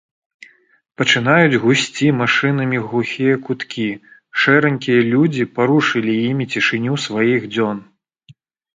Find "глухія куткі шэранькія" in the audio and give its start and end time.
2.87-4.99